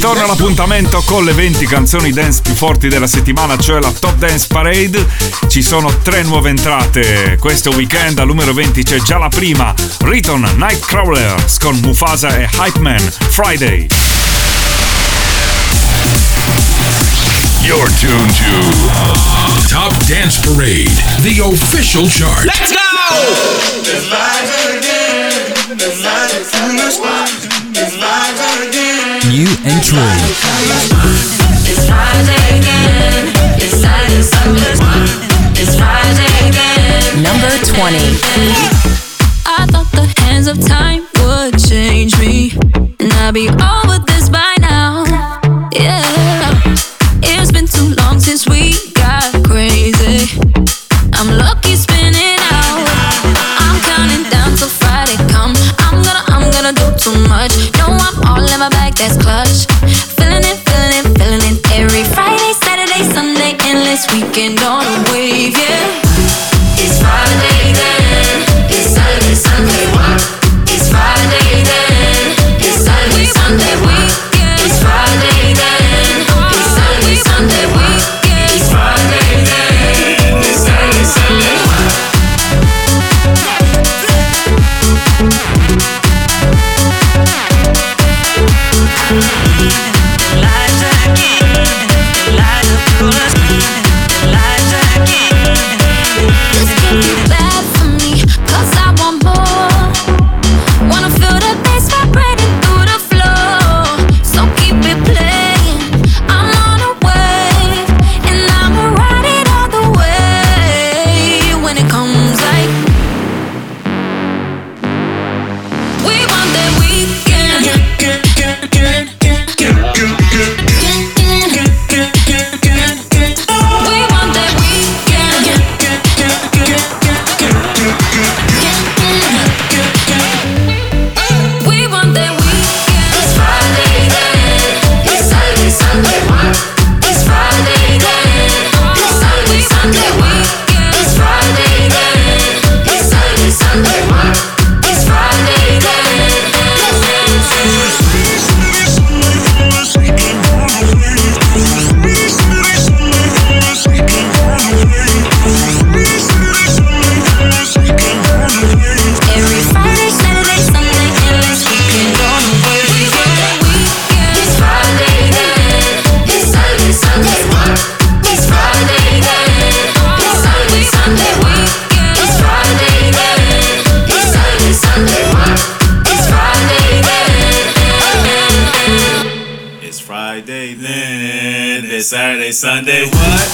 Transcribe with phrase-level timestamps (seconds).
[0.00, 4.46] Ritorna l'appuntamento con le 20 canzoni dance più forti della settimana, cioè la Top Dance
[4.46, 5.04] Parade.
[5.48, 7.36] Ci sono tre nuove entrate.
[7.40, 12.78] Questo weekend al numero 20 c'è già la prima, Riton Nightcrawlers con Mufasa e Hype
[12.78, 13.88] Man Friday.
[17.62, 22.44] You're tuned to Top Dance Parade, the official chart.
[22.44, 22.78] Let's go!
[23.82, 25.18] It's live again.
[25.72, 26.38] It's live
[26.72, 27.48] New entry.
[27.74, 28.87] It's Friday again.
[33.58, 34.78] It's Saturday, Sunday.
[35.58, 37.22] It's Friday again.
[37.22, 37.98] Number 20.
[39.44, 42.52] I thought the hands of time would change me.
[43.00, 44.17] And I'd be over this
[64.38, 64.77] taking on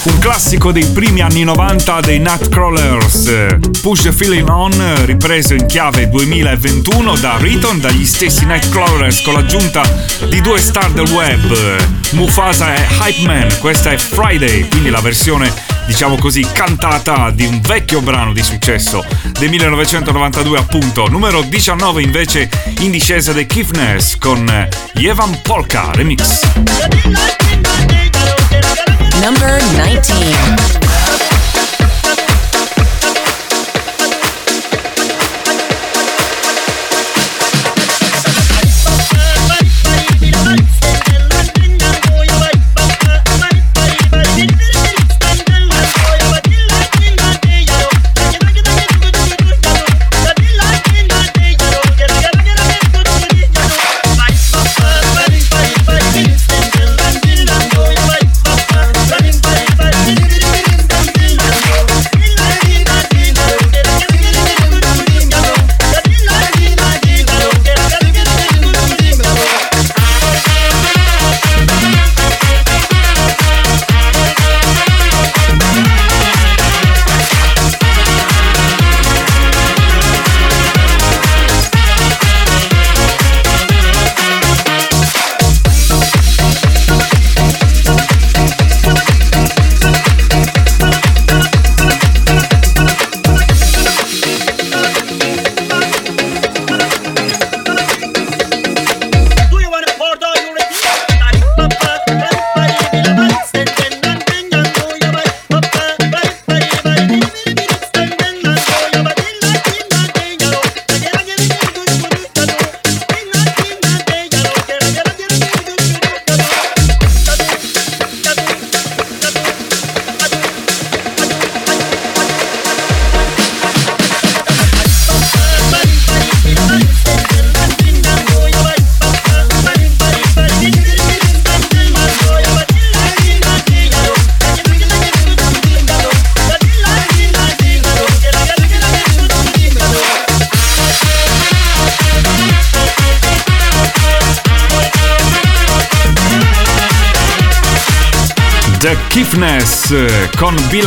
[0.03, 4.71] Un classico dei primi anni 90 dei Nutcrawlers, Push the Feeling On,
[5.03, 9.81] ripreso in chiave 2021 da Riton, dagli stessi Nightcrawlers con l'aggiunta
[10.29, 11.57] di due star del web,
[12.11, 13.59] Mufasa e Hype Man.
[13.59, 15.51] Questa è Friday, quindi la versione,
[15.87, 19.03] diciamo così, cantata di un vecchio brano di successo
[19.37, 21.09] del 1992 appunto.
[21.09, 27.84] Numero 19 invece in discesa dei Kiffness con Yevan Polka Remix.
[29.21, 30.94] Number 19.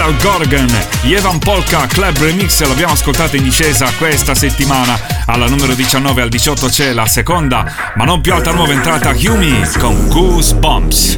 [0.08, 0.69] Richard Gorgan,
[1.02, 4.99] Evan Polka Club Remix, l'abbiamo ascoltata in discesa questa settimana.
[5.26, 9.60] Alla numero 19 al 18 c'è la seconda, ma non più alta nuova entrata Yumi
[9.78, 11.16] con Goosebumps.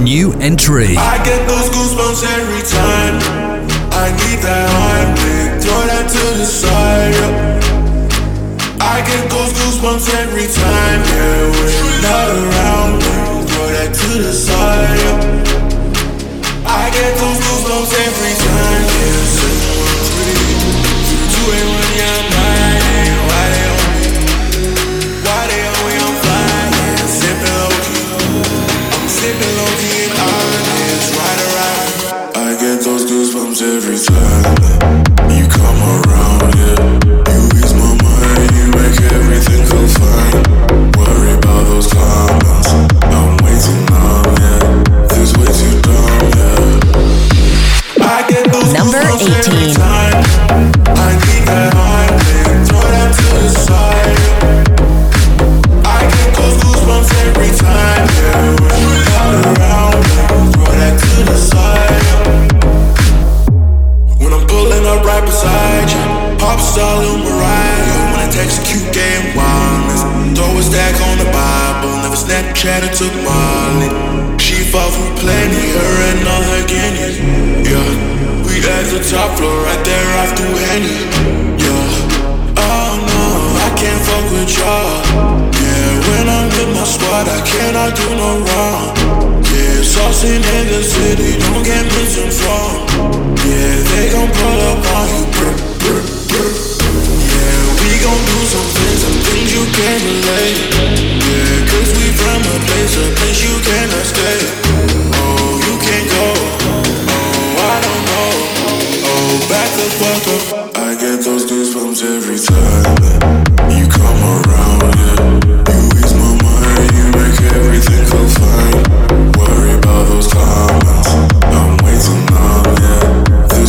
[0.00, 0.92] New entry.
[0.96, 2.55] I get those goosebumps every
[9.96, 10.85] comes every time.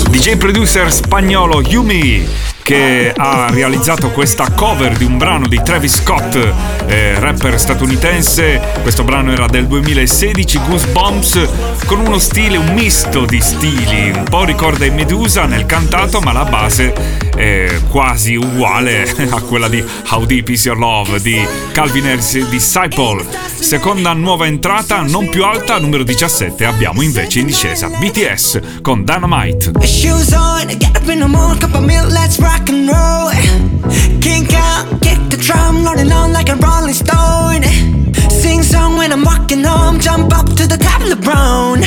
[0.09, 6.35] DJ producer spagnolo Yumi che ha realizzato questa cover di un brano di Travis Scott,
[6.85, 8.59] eh, rapper statunitense.
[8.81, 11.47] Questo brano era del 2016, Goosebumps,
[11.85, 14.09] con uno stile, un misto di stili.
[14.09, 16.93] Un po' ricorda i Medusa nel cantato, ma la base
[17.37, 23.23] è quasi uguale a quella di How Deep Is Your Love di Calvin Harris Disciple.
[23.59, 29.71] Seconda nuova entrata, non più alta, numero 17, abbiamo invece in discesa BTS con Dynamite.
[29.85, 32.56] Shoes on, get up in the morning, cup of milk, let's ride.
[32.57, 33.29] rock and roll.
[34.21, 37.63] Kink out, kick the drum Rolling on like a rolling stone.
[38.29, 41.81] Sing song when I'm walking home Jump up to the top of the LeBron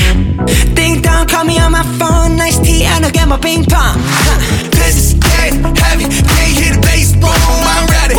[0.75, 3.99] Ding dong, call me on my phone Nice tea and I'll get my ping pong.
[4.71, 8.15] This is getting heavy Can't hear the bass, boom, I'm ready.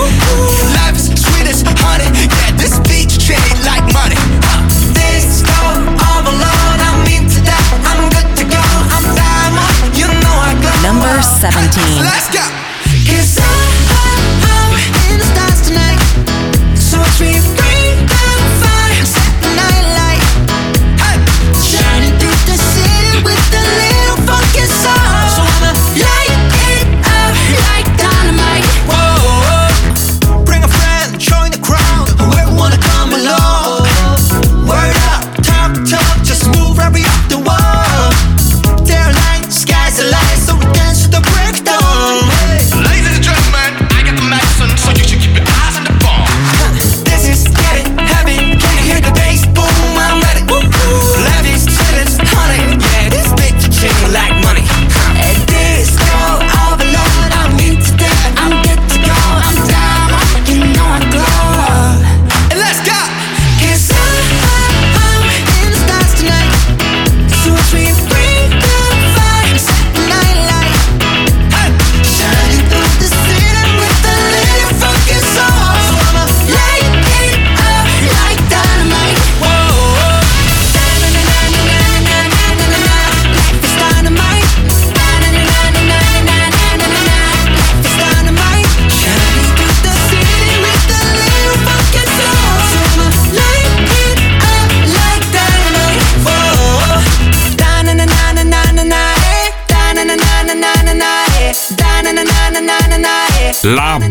[0.80, 2.08] Life is sweet as honey
[2.40, 4.18] Yeah, this beach chain like money.
[4.44, 6.11] Uh, this is
[11.42, 12.04] Seventeen.
[12.04, 13.61] Let's go.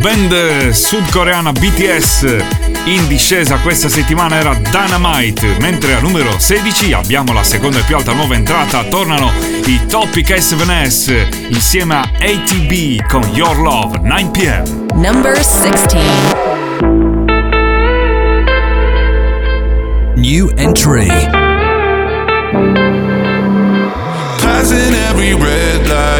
[0.00, 2.45] Band sudcoreana BTS
[2.85, 7.97] in discesa questa settimana era Dynamite, mentre al numero 16 abbiamo la seconda e più
[7.97, 9.30] alta nuova entrata, tornano
[9.66, 14.95] i Topic S7S insieme a ATB con Your Love 9pm.
[14.95, 15.99] Number 16.
[20.16, 21.09] New entry.
[24.38, 26.20] Passing every red light.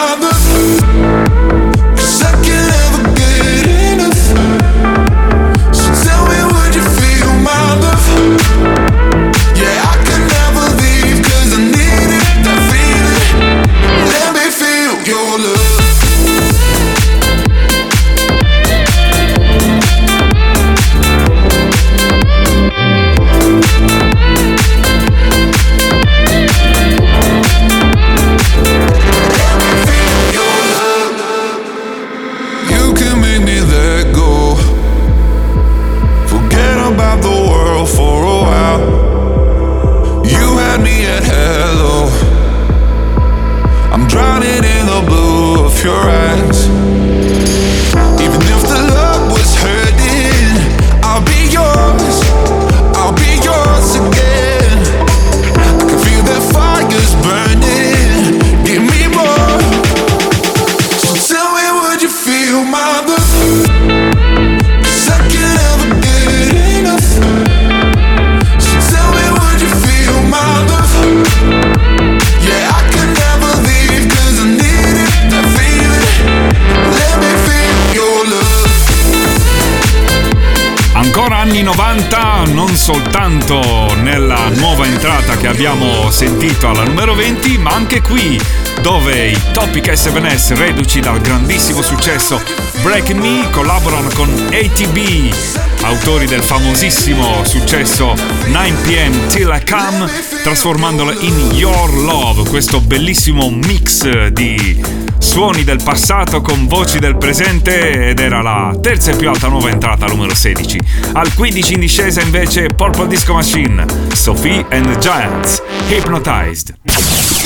[86.21, 88.39] sentito alla numero 20, ma anche qui
[88.83, 92.39] dove i Topic S7S, reduci dal grandissimo successo
[92.83, 95.33] Break Me, collaborano con ATB,
[95.81, 100.11] autori del famosissimo successo 9pm Till I Come,
[100.43, 108.09] trasformandolo in Your Love, questo bellissimo mix di suoni del passato con voci del presente
[108.09, 110.79] ed era la terza e più alta nuova entrata numero 16.
[111.13, 116.73] Al 15 in discesa invece Purple Disco Machine, Sophie and the Giants, Hypnotized.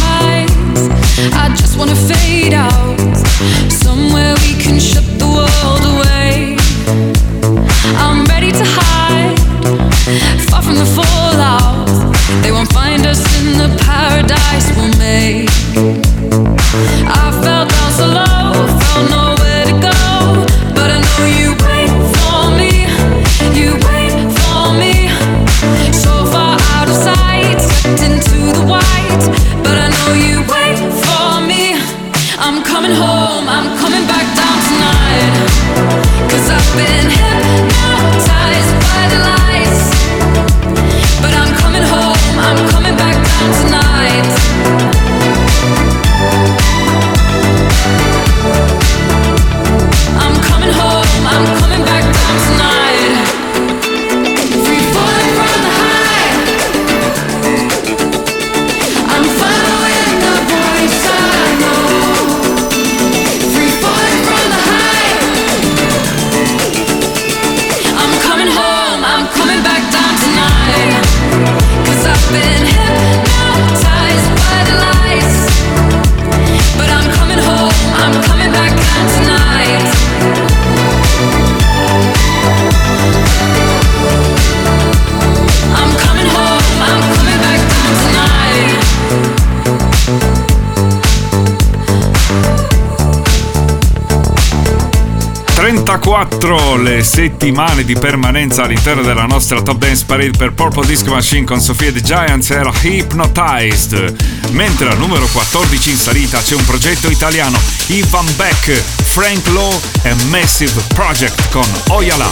[96.95, 101.61] le settimane di permanenza all'interno della nostra Top Dance Parade per Purple Disco Machine con
[101.61, 104.13] Sofia The Giants era Hypnotized.
[104.49, 107.57] Mentre al numero 14 in salita c'è un progetto italiano,
[107.87, 108.71] Ivan Beck,
[109.03, 112.29] Frank Lowe e Massive Project con Oyala.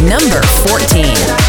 [0.00, 1.39] Number 14.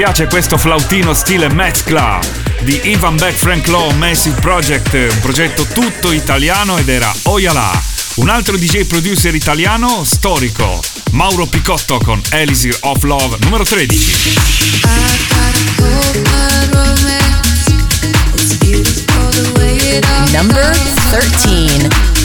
[0.00, 2.18] Piace questo flautino stile mezcla
[2.62, 7.70] di Ivan Beck Frank Law Massive Project, un progetto tutto italiano ed era Oyala.
[8.14, 14.38] Un altro DJ producer italiano storico, Mauro Picotto con Elisir of Love numero 13.
[20.32, 20.76] Number
[21.10, 22.19] 13.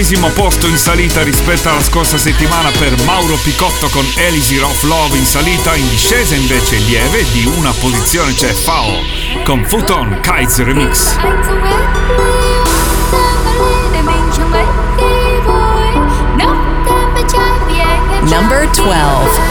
[0.00, 5.18] dodicesimo posto in salita rispetto alla scorsa settimana per Mauro Picotto con Elisir of Love
[5.18, 9.02] in salita, in discesa invece lieve di una posizione c'è Fao
[9.44, 11.16] con Futon Kites Remix.
[18.22, 19.49] Number 12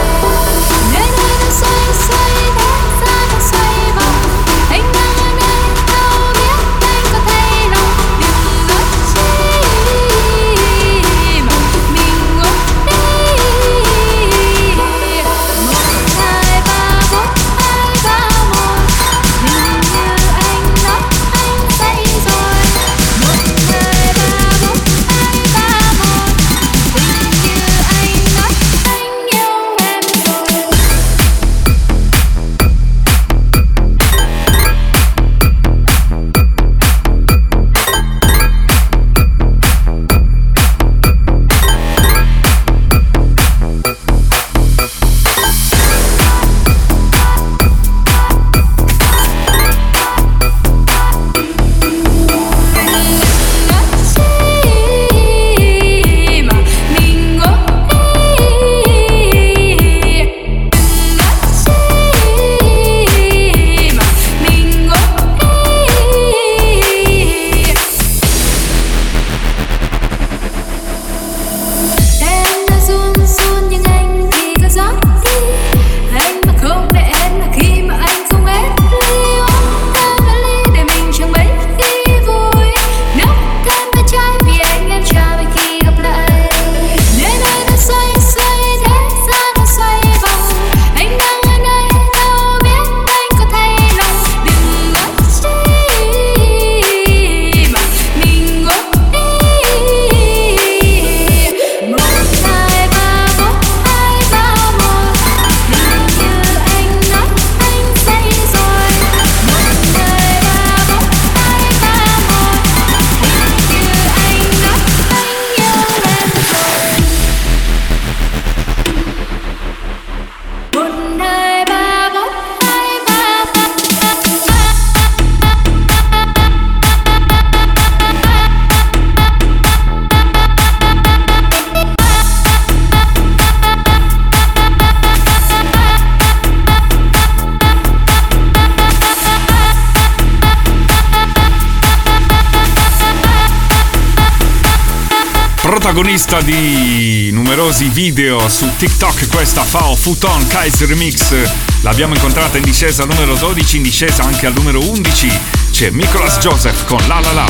[146.30, 152.62] vista di numerosi video su TikTok questa Fao Futon Kaiser Remix eh, l'abbiamo incontrata in
[152.62, 155.28] discesa al numero 12, in discesa anche al numero 11
[155.72, 157.46] c'è Nicolas Joseph con La La La.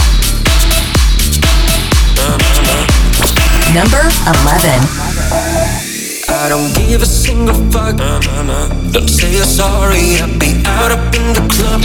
[3.73, 5.11] Number 11
[6.29, 7.97] I don't give a single fuck.
[8.93, 10.21] Don't say you're sorry.
[10.21, 11.83] I'll be out up in the club.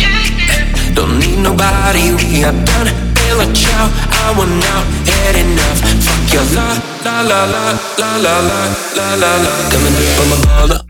[0.93, 2.13] Don't need nobody.
[2.13, 3.13] We are done.
[3.15, 3.89] Bill a chow.
[4.11, 5.04] I want out.
[5.25, 5.79] had enough.
[6.05, 7.63] Fuck your la la la
[7.97, 8.59] la la la
[8.97, 9.51] la la la.
[9.71, 10.84] Coming up on my baller.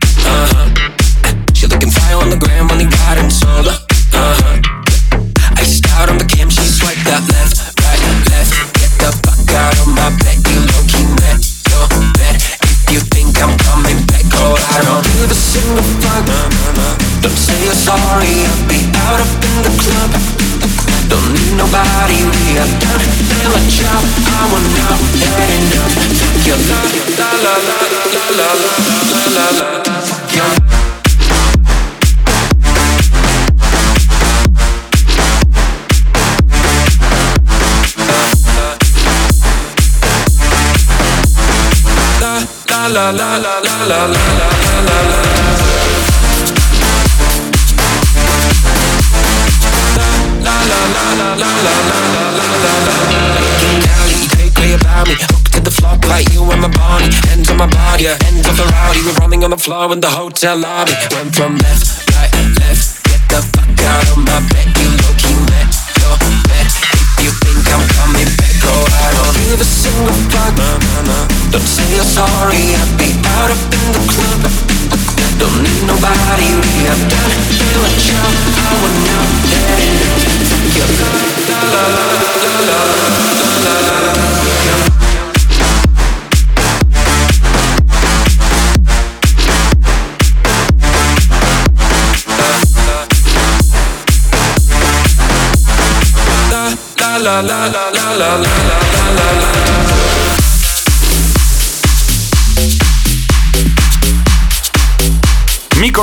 [55.06, 58.46] Me Hooked to the floor like you and my body Hands on my body, hands
[58.46, 61.95] off the rowdy We're running on the floor in the hotel lobby Went from left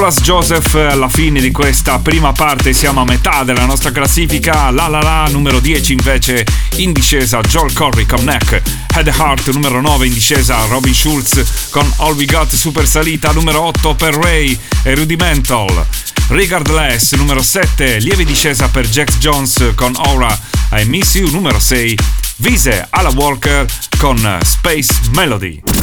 [0.03, 4.69] Nicolas Joseph alla fine di questa prima parte siamo a metà della nostra classifica.
[4.69, 8.61] La La La numero 10 invece in discesa Joel Corry con Neck.
[8.93, 13.31] Head Heart numero 9 in discesa Robin Schulz con All We Got super salita.
[13.31, 15.85] Numero 8 per Ray e Rudimental
[16.27, 20.37] Regardless numero 7 lieve discesa per Jax Jones con Aura.
[20.73, 21.97] I Miss You numero 6
[22.37, 23.65] Vise alla Walker
[23.97, 25.82] con Space Melody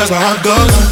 [0.00, 0.89] Cause my heart goes.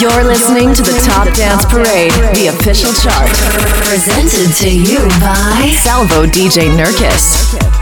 [0.00, 3.28] You're listening to the Top Dance Parade, the official chart.
[3.84, 7.81] Presented to you by Salvo DJ Nurkis.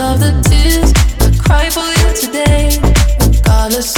[0.00, 2.78] Of the tears I cry for you today.
[3.20, 3.97] Regardless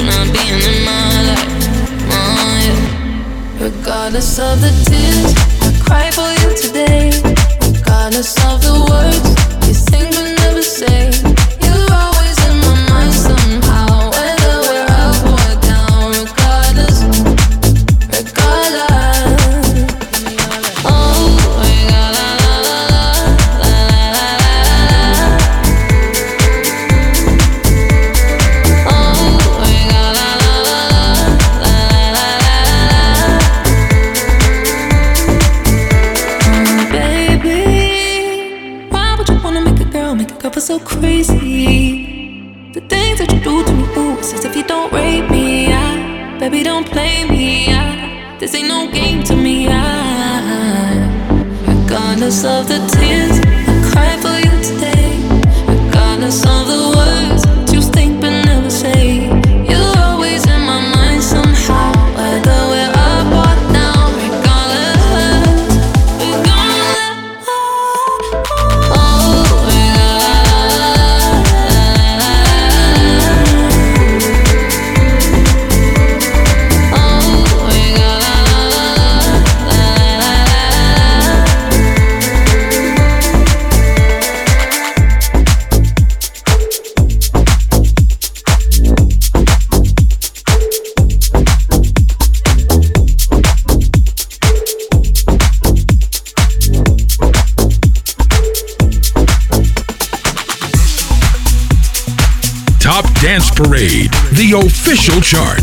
[4.01, 5.31] Regardless of the tears
[5.61, 7.11] I cry for you today.
[7.71, 11.10] Regardless of the words you sing but never say.
[52.43, 52.90] Of the
[103.63, 105.61] Parade, the official chart.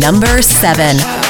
[0.00, 1.24] Number 7.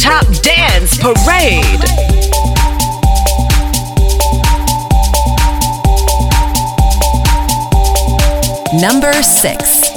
[0.00, 1.84] Top Dance Parade.
[8.80, 9.89] Number 6.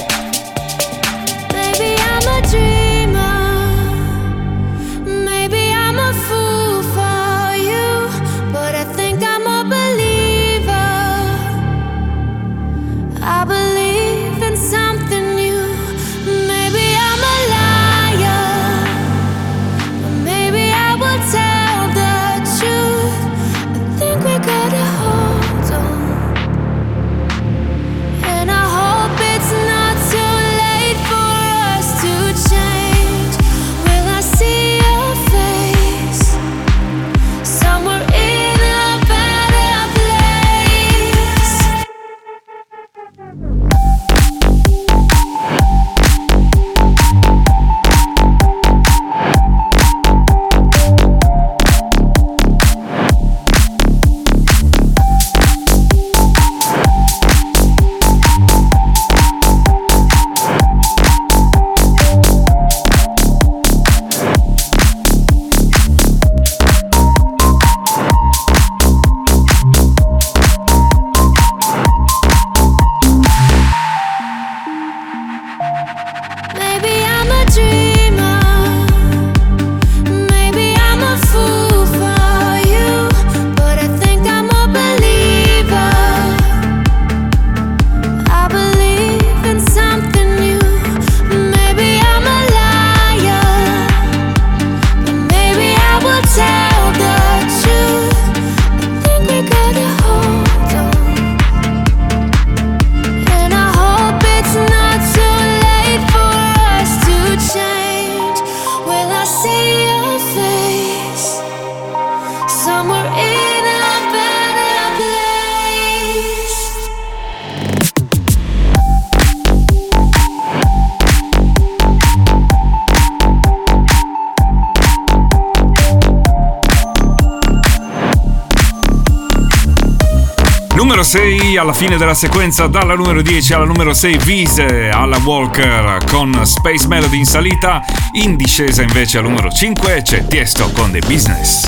[131.54, 136.04] Numero 6 alla fine della sequenza dalla numero 10 alla numero 6 Vise alla Walker
[136.10, 137.82] con Space Melody in salita,
[138.14, 141.68] in discesa invece al numero 5 c'è Tiesto con The Business.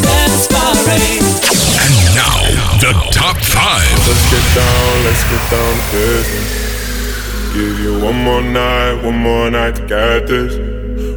[0.00, 1.24] Dance Parade.
[1.78, 2.44] And now,
[2.78, 4.06] the top five.
[4.06, 6.62] Let's get down, let's get down to business.
[7.54, 10.73] Give you one more night, one more night to get this.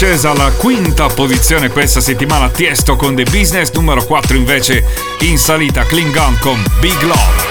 [0.00, 4.84] Discesa alla quinta posizione questa settimana Tiesto con The Business, numero 4 invece
[5.22, 7.46] in salita Klingon con Big Love.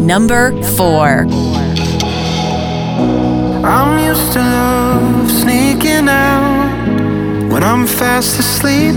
[0.00, 1.26] Number four.
[3.62, 8.96] I'm used to love sneaking out when I'm fast asleep.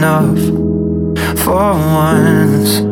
[0.00, 0.38] enough
[1.44, 2.89] for once.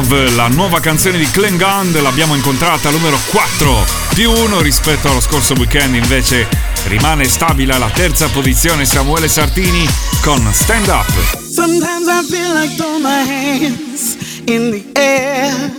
[0.00, 3.84] Love, la nuova canzone di Klingon, l'abbiamo incontrata al numero 4,
[4.14, 6.48] più 1 rispetto allo scorso weekend, invece
[6.86, 9.86] rimane stabile alla terza posizione Samuele Sartini
[10.22, 11.06] con Stand Up.
[11.38, 15.70] Sometimes I feel like throw my hands in the air.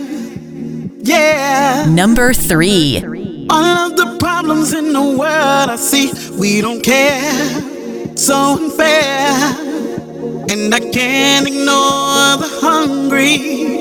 [1.02, 1.86] Yeah.
[1.86, 3.02] Number three.
[3.48, 7.60] All of the problems in the world I see, we don't care.
[8.14, 9.32] So unfair.
[10.48, 13.71] And I can't ignore the hungry.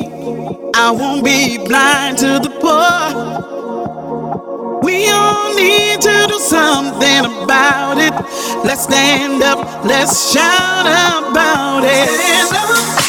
[0.74, 3.41] I won't be blind to the poor.
[4.84, 8.13] We all need to do something about it.
[8.65, 13.01] Let's stand up, let's shout about it.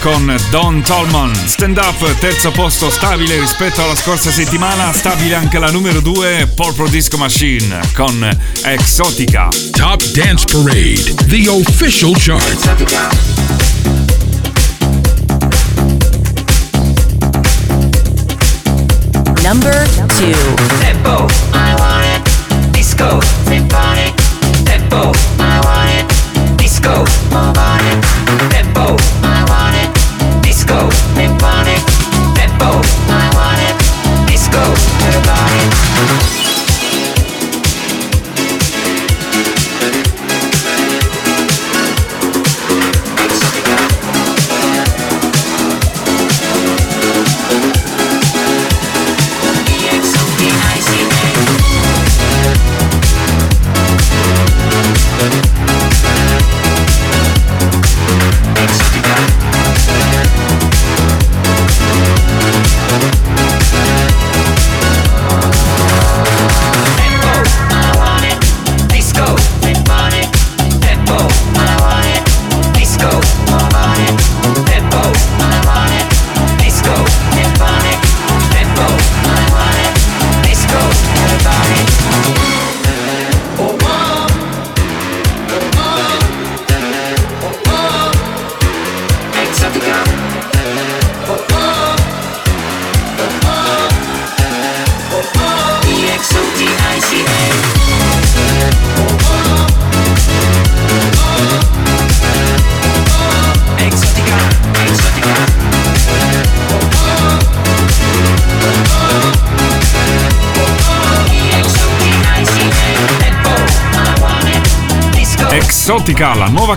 [0.00, 1.32] Con Don Tolman.
[1.46, 6.90] Stand up, terzo posto stabile rispetto alla scorsa settimana, stabile anche la numero 2, Purple
[6.90, 9.48] Disco Machine con Exotica.
[9.70, 13.00] Top Dance Parade, the official chart.
[19.42, 19.86] Number
[20.18, 20.34] two.
[20.78, 21.26] Tempo,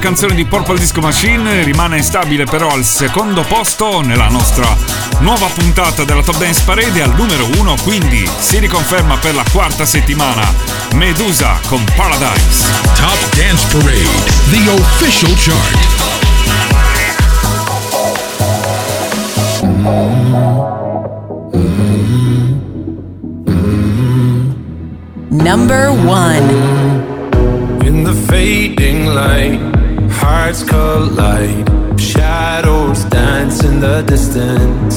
[0.06, 4.68] canzone di Purple Disco Machine, rimane stabile però al secondo posto nella nostra
[5.22, 9.84] nuova puntata della Top Dance Parade al numero 1, quindi si riconferma per la quarta
[9.84, 10.44] settimana
[10.94, 12.68] Medusa con Paradise.
[13.00, 14.06] Top Dance Parade,
[14.52, 16.04] the official chart.
[25.32, 27.04] Number one.
[27.84, 29.75] In the fading light,
[30.26, 31.66] hearts collide.
[32.00, 34.96] Shadows dance in the distance.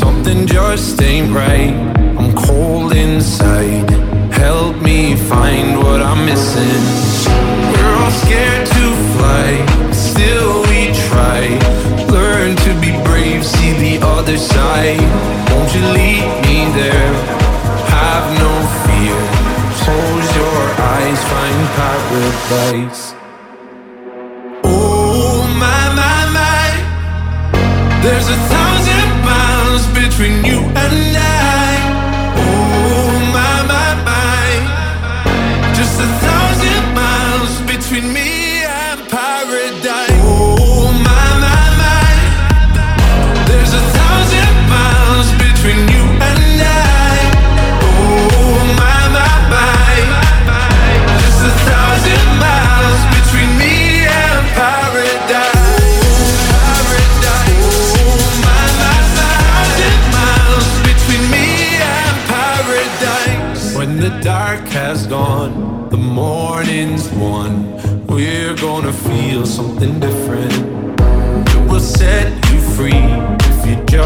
[0.00, 1.74] Something just ain't right.
[2.18, 3.88] I'm cold inside.
[4.44, 6.82] Help me find what I'm missing.
[7.70, 9.48] We're all scared to fly,
[9.92, 11.40] still we try.
[12.18, 15.06] Learn to be brave, see the other side.
[15.50, 17.10] Won't you lead me there?
[17.98, 18.52] Have no
[18.84, 19.18] fear.
[19.82, 20.62] Close your
[20.94, 23.13] eyes, find paradise.
[28.04, 31.43] There's a thousand miles between you and I.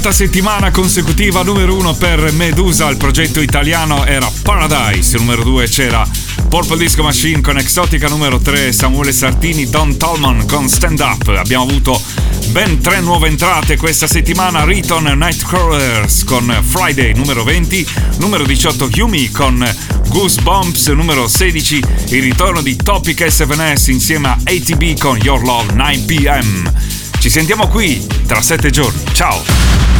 [0.00, 6.08] Quanta settimana consecutiva numero uno per Medusa, il progetto italiano era Paradise, numero due c'era
[6.48, 11.28] Purple Disco Machine con Exotica, numero 3 Samuele Sartini, Don Tolman con Stand Up.
[11.28, 12.00] Abbiamo avuto
[12.48, 17.86] ben tre nuove entrate questa settimana, Riton Nightcrawlers con Friday, numero 20,
[18.20, 19.62] numero 18 Yumi con
[20.08, 26.99] Goosebumps, numero 16 il ritorno di Topic S7S insieme a ATB con Your Love 9pm.
[27.20, 29.04] Ci sentiamo qui tra sette giorni.
[29.12, 29.42] Ciao!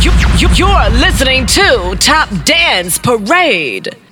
[0.01, 4.10] You, you, you're listening to Top Dance Parade.